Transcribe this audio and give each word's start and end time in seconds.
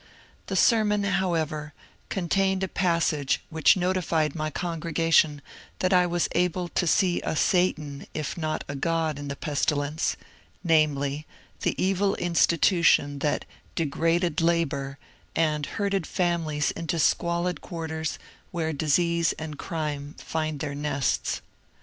The 0.47 0.55
sermon, 0.55 1.03
however, 1.03 1.75
contained 2.09 2.63
a 2.63 2.67
passage 2.67 3.39
which 3.51 3.75
THE 3.75 3.81
YELLOW 3.81 3.93
FEVER 4.01 4.15
197 4.33 4.33
notified 4.33 4.35
my 4.35 4.49
congregation 4.59 5.41
that 5.77 5.93
I 5.93 6.07
was 6.07 6.27
able 6.31 6.69
to 6.69 6.87
see 6.87 7.21
a 7.21 7.35
Satan 7.35 8.07
if 8.11 8.35
not 8.35 8.63
a 8.67 8.73
Grod 8.73 9.19
in 9.19 9.27
the 9.27 9.35
pestilence,— 9.35 10.17
namely, 10.73 11.27
the 11.59 11.79
evil 11.79 12.15
institution 12.15 13.19
that 13.19 13.45
degraded 13.75 14.41
labour 14.41 14.97
and 15.35 15.67
herded 15.67 16.07
families 16.07 16.71
into 16.71 16.97
squalid 16.97 17.61
quarters 17.61 18.17
where 18.49 18.73
disease 18.73 19.33
and 19.33 19.59
crime 19.59 20.15
find 20.17 20.61
their 20.61 20.73
nests. 20.73 21.41